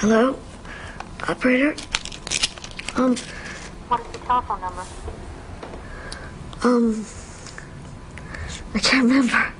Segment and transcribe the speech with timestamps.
[0.00, 0.38] Hello?
[1.28, 1.74] Operator?
[2.96, 3.16] Um,
[3.88, 4.82] What is the telephone number?
[6.62, 7.06] um,
[8.74, 9.52] I can't remember.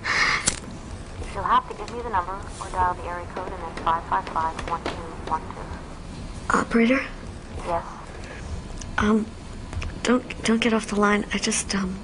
[1.35, 5.40] You'll have to give me the number or dial the area code and then 555-1212.
[6.51, 7.01] Operator?
[7.66, 7.85] Yes.
[8.98, 9.26] Um,
[10.03, 11.24] don't, don't get off the line.
[11.32, 11.98] I just, um,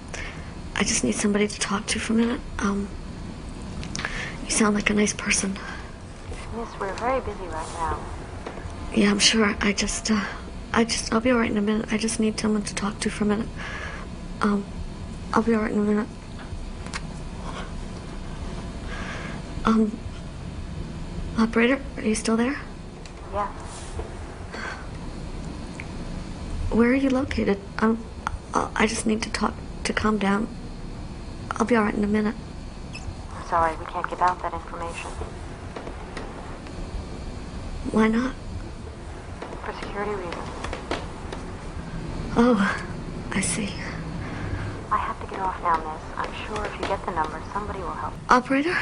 [0.77, 2.41] I just need somebody to talk to for a minute.
[2.59, 2.89] Um,
[4.45, 5.59] you sound like a nice person.
[6.57, 7.99] Miss, we're very busy right now.
[8.95, 9.55] Yeah, I'm sure.
[9.61, 10.25] I just, uh,
[10.73, 11.93] I just, I'll be alright in a minute.
[11.93, 13.49] I just need someone to talk to for a minute.
[14.41, 14.65] Um,
[15.33, 16.09] I'll be alright in a minute.
[19.65, 19.97] Um,
[21.39, 22.59] operator, are you still there?
[23.33, 23.49] Yes.
[26.71, 27.61] Where are you located?
[27.79, 28.03] Um,
[28.55, 29.55] I I just need to talk
[29.85, 30.49] to calm down.
[31.53, 32.35] I'll be alright in a minute.
[33.35, 35.11] I'm sorry, we can't give out that information.
[37.93, 38.35] Why not?
[39.71, 40.35] For security reasons.
[42.37, 42.83] Oh,
[43.31, 43.73] I see.
[44.91, 46.03] I have to get off now, miss.
[46.17, 48.13] I'm sure if you get the number, somebody will help.
[48.29, 48.75] Operator?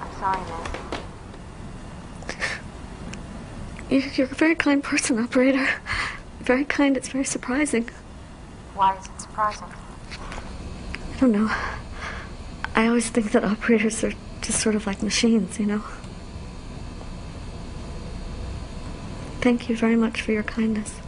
[0.00, 0.42] I'm sorry,
[2.28, 2.44] miss.
[3.88, 5.66] You're, you're a very kind person, operator.
[6.40, 6.96] Very kind.
[6.98, 7.88] It's very surprising.
[8.74, 9.68] Why is it surprising?
[11.16, 11.50] I don't know.
[12.74, 15.82] I always think that operators are just sort of like machines, you know?
[19.42, 21.00] Thank you very much for your kindness.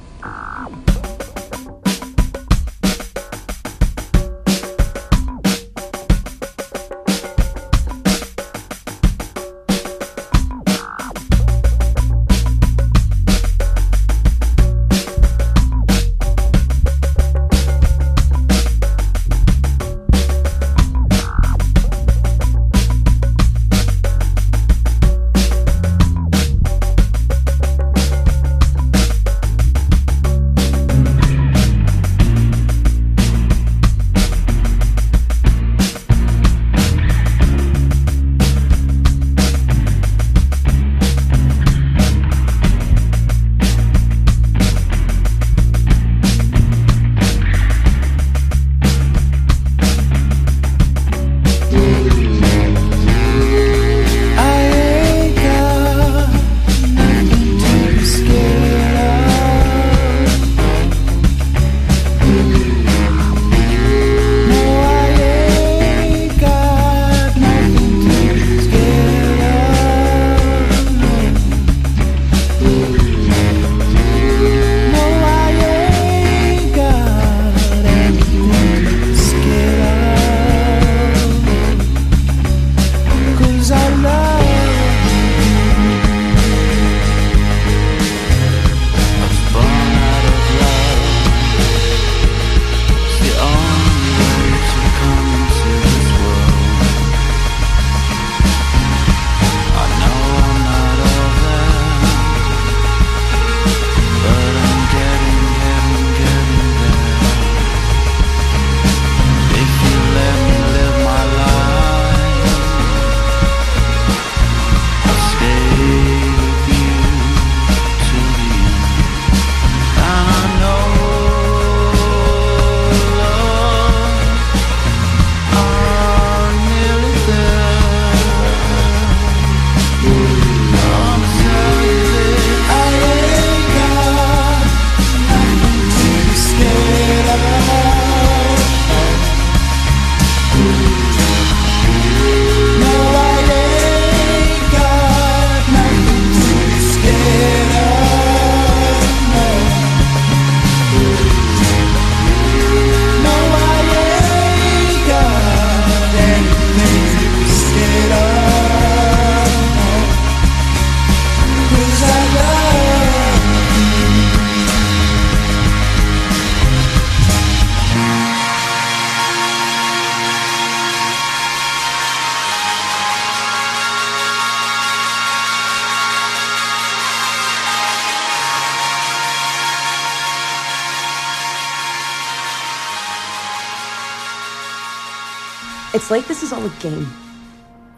[185.95, 187.07] It's like this is all a game,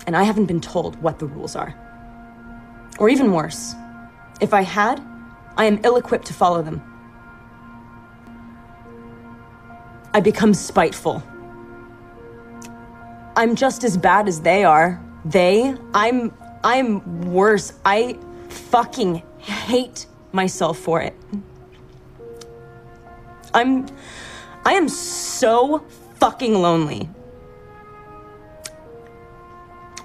[0.07, 1.75] and I haven't been told what the rules are.
[2.99, 3.75] Or even worse,
[4.39, 5.03] if I had,
[5.57, 6.83] I am ill equipped to follow them.
[10.13, 11.23] I become spiteful.
[13.35, 15.03] I'm just as bad as they are.
[15.25, 16.35] They, I'm,
[16.65, 17.73] I'm worse.
[17.85, 21.15] I fucking hate myself for it.
[23.55, 23.87] I'm,
[24.67, 25.85] I am so
[26.21, 27.09] fucking lonely.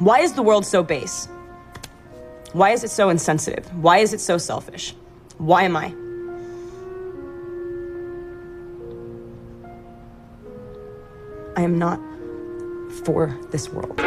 [0.01, 1.27] Why is the world so base?
[2.53, 3.71] Why is it so insensitive?
[3.83, 4.95] Why is it so selfish?
[5.38, 5.94] Why am I?
[11.56, 12.00] I am not
[13.06, 14.00] for this world.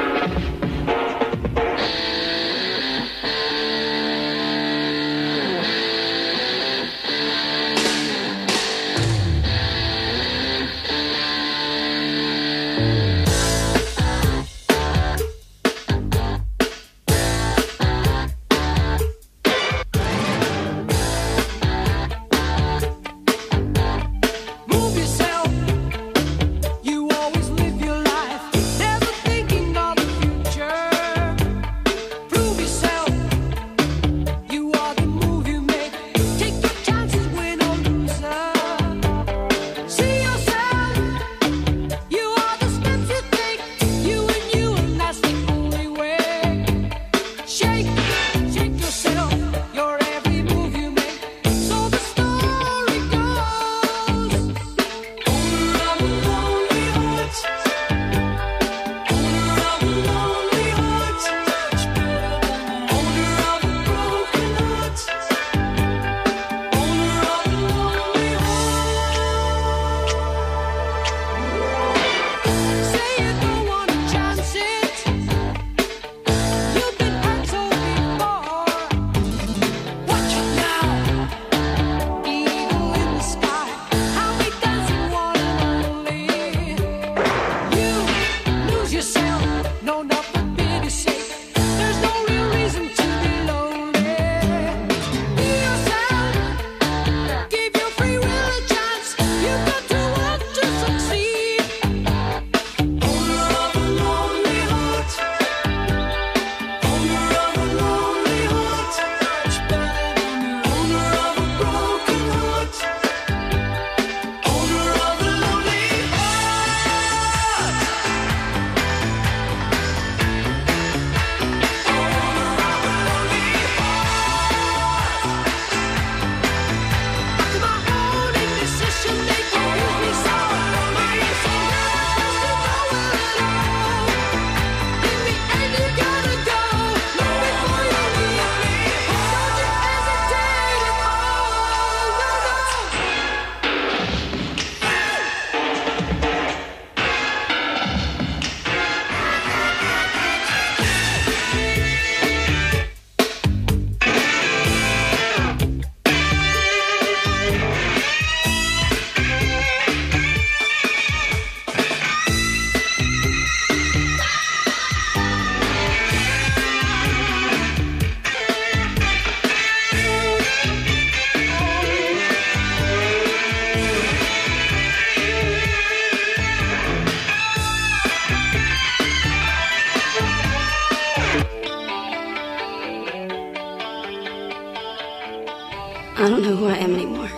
[186.75, 187.31] I am anymore.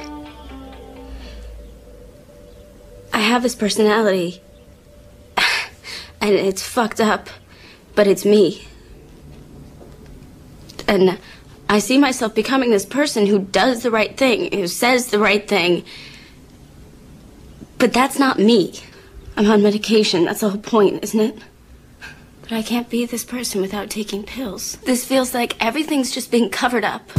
[3.13, 4.41] I have this personality.
[6.23, 7.29] And it's fucked up,
[7.95, 8.67] but it's me.
[10.89, 11.19] And
[11.69, 15.47] I see myself becoming this person who does the right thing, who says the right
[15.47, 15.85] thing.
[17.77, 18.81] But that's not me.
[19.37, 20.25] I'm on medication.
[20.25, 21.39] That's the whole point, isn't it?
[22.41, 24.77] But I can't be this person without taking pills.
[24.87, 27.11] This feels like everything's just being covered up.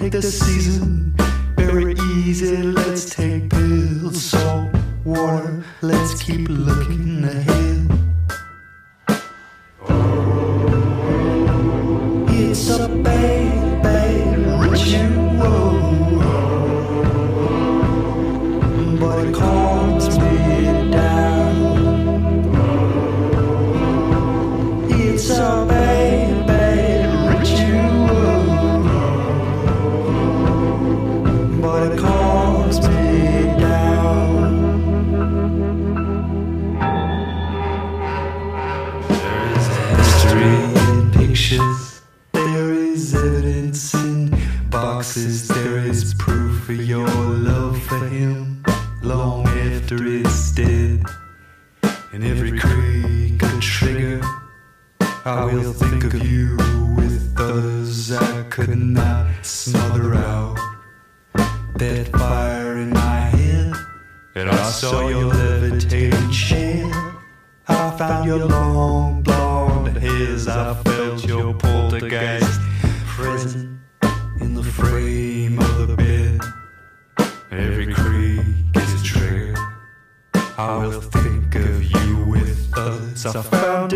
[0.00, 0.79] Take the season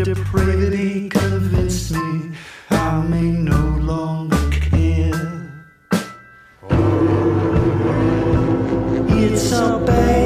[0.03, 2.31] depravity convinced me
[2.69, 5.53] I may no longer care.
[9.07, 10.24] It's a bad.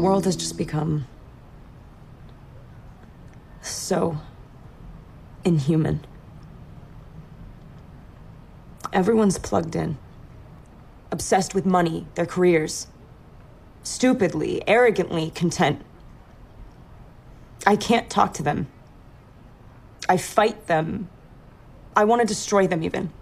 [0.00, 1.06] The world has just become
[3.60, 4.16] so
[5.44, 6.06] inhuman.
[8.94, 9.98] Everyone's plugged in,
[11.12, 12.86] obsessed with money, their careers,
[13.82, 15.82] stupidly, arrogantly content.
[17.66, 18.68] I can't talk to them.
[20.08, 21.10] I fight them.
[21.94, 23.12] I want to destroy them, even.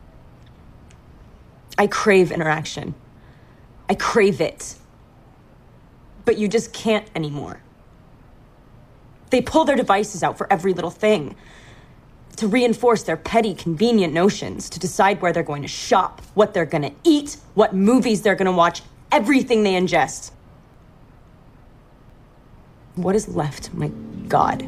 [1.76, 2.94] I crave interaction.
[3.88, 4.76] I crave it
[6.28, 7.58] but you just can't anymore.
[9.30, 11.34] They pull their devices out for every little thing
[12.36, 16.66] to reinforce their petty, convenient notions, to decide where they're going to shop, what they're
[16.66, 20.32] going to eat, what movies they're going to watch, everything they ingest.
[22.94, 23.88] What is left, my
[24.28, 24.62] God?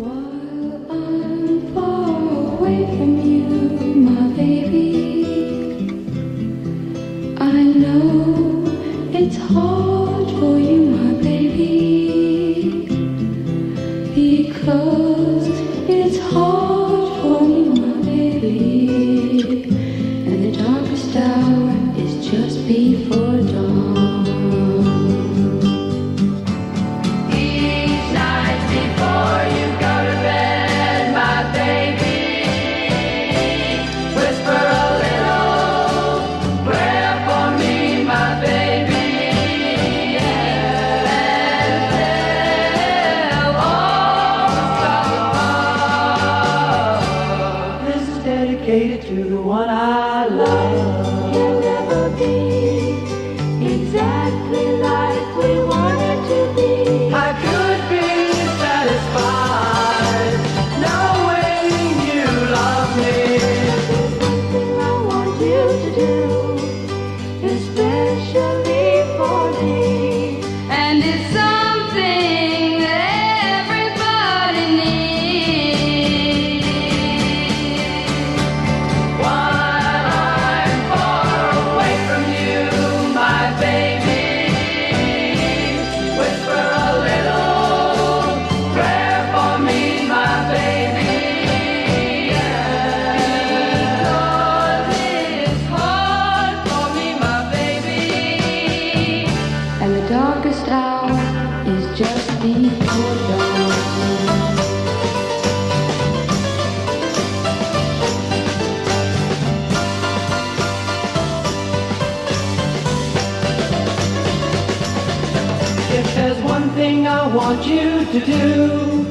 [117.34, 119.06] want you to do,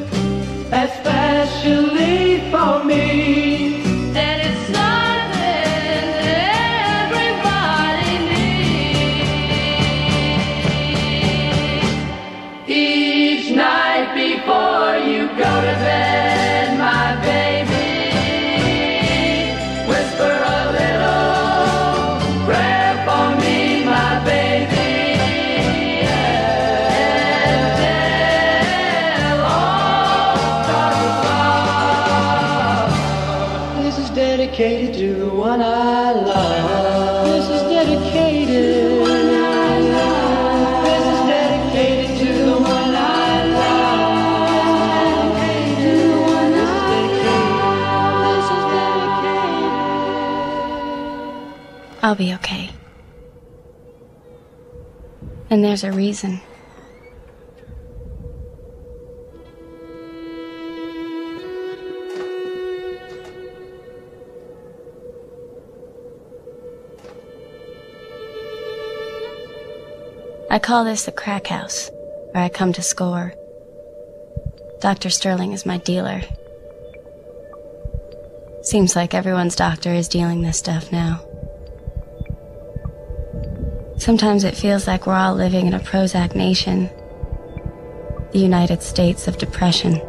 [0.71, 3.78] especially for me.
[52.01, 52.69] I'll be okay.
[55.49, 56.39] And there's a reason.
[70.51, 71.91] I call this the crack house,
[72.31, 73.33] where I come to score.
[74.81, 75.09] Dr.
[75.09, 76.21] Sterling is my dealer.
[78.63, 81.28] Seems like everyone's doctor is dealing this stuff now.
[83.99, 86.89] Sometimes it feels like we're all living in a Prozac nation,
[88.31, 90.01] the United States of Depression.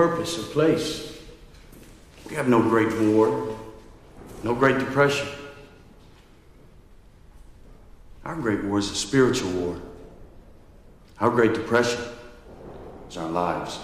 [0.00, 1.14] Purpose or place.
[2.30, 3.54] We have no great war,
[4.42, 5.28] no great depression.
[8.24, 9.78] Our great war is a spiritual war.
[11.20, 12.00] Our great depression
[13.10, 13.78] is our lives.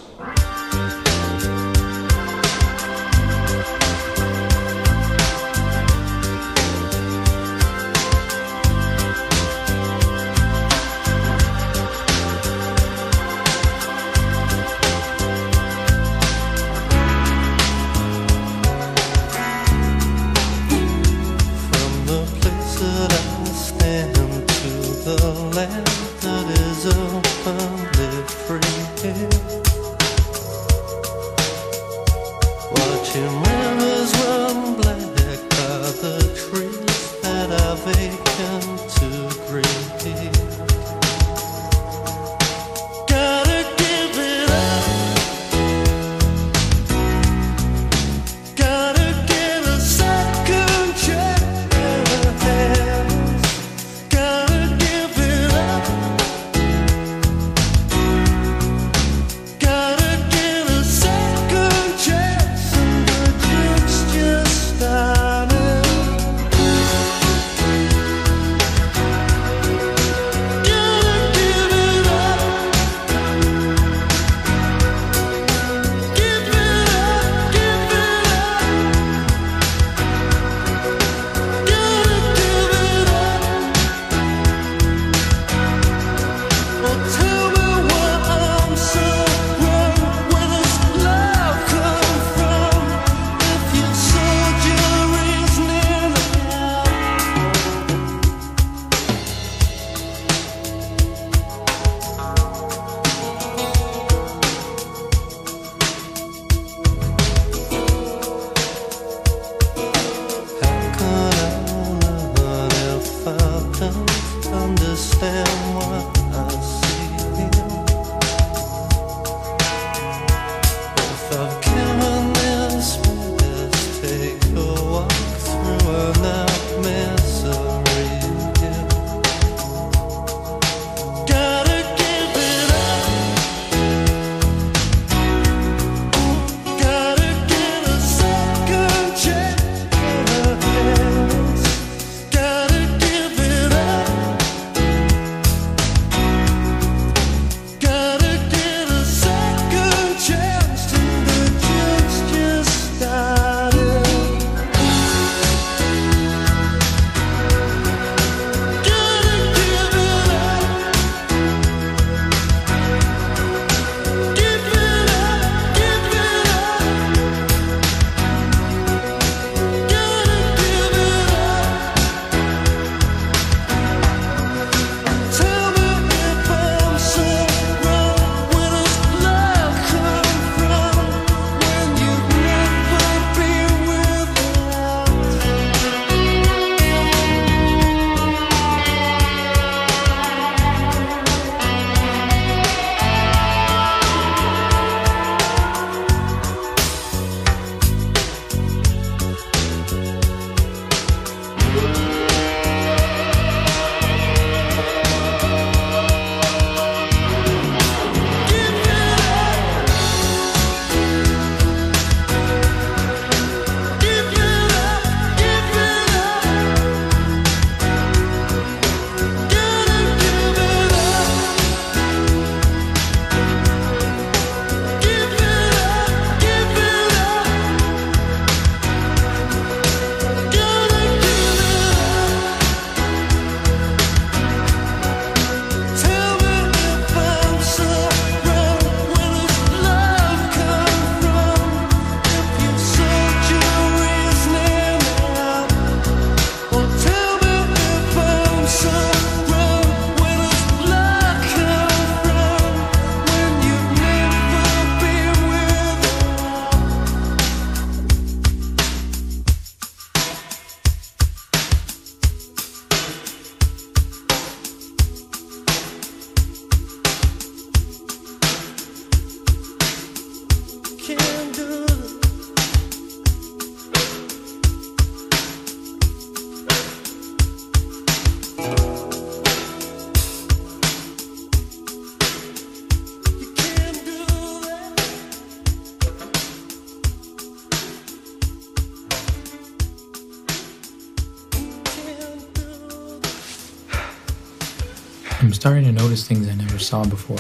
[295.67, 297.37] starting to notice things I never saw before.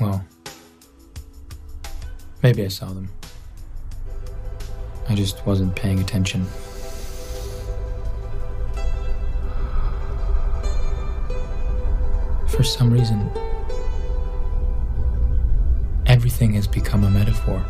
[0.00, 0.24] Well,
[2.42, 3.08] maybe I saw them.
[5.08, 6.44] I just wasn't paying attention.
[12.48, 13.30] For some reason,
[16.06, 17.64] everything has become a metaphor.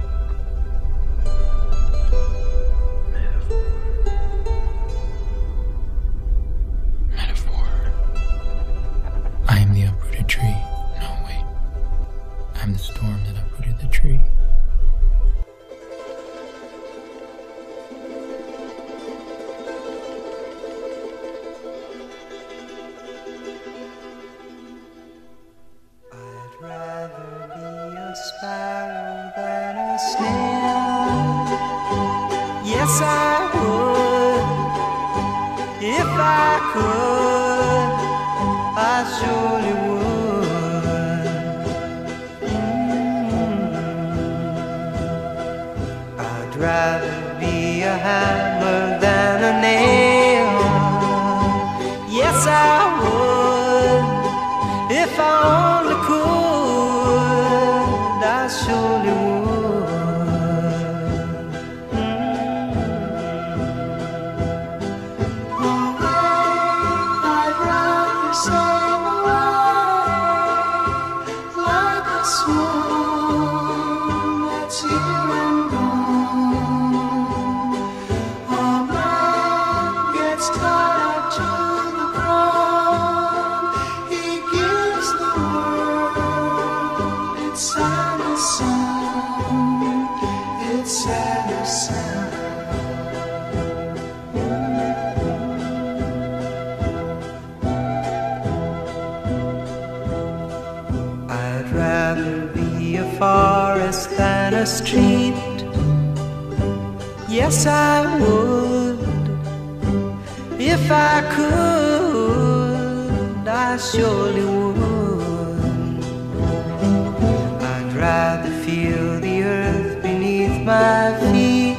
[118.46, 121.76] to feel the earth beneath my feet.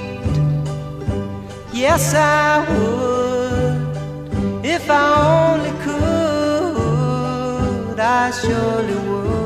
[1.72, 3.78] Yes, I would
[4.66, 5.08] if I
[5.54, 7.18] only could.
[8.00, 9.37] I surely would.